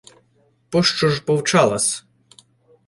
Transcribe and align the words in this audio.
—Пощо 0.69 1.07
ж 1.13 1.15
мовчала-с? 1.27 1.87